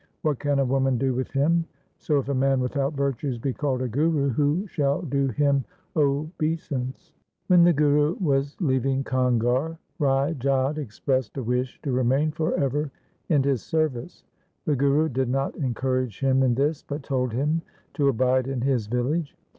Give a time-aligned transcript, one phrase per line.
[0.23, 1.63] What can a woman do with him?
[1.99, 5.63] So if a man without virtues be called a guru, who shall do him
[5.95, 7.11] obeisance?
[7.45, 12.55] 1 When the Guru was leaving Kangar, Rai Jodh expressed a wish to remain for
[12.55, 12.89] ever
[13.29, 14.23] in his service.
[14.65, 17.61] The Guru did not encourage him in this, but told him
[17.93, 19.37] to abide in his village.